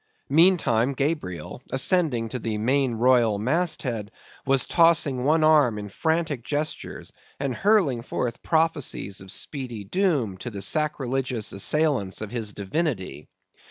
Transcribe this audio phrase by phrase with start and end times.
[0.31, 4.09] Meantime, Gabriel, ascending to the main royal mast head,
[4.47, 10.49] was tossing one arm in frantic gestures, and hurling forth prophecies of speedy doom to
[10.49, 13.29] the sacrilegious assailants of his divinity.